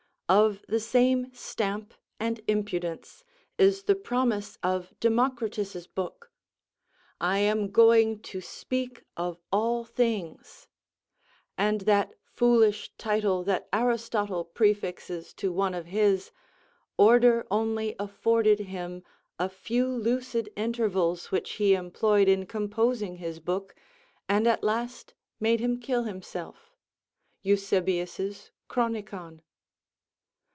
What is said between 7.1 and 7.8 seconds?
"I am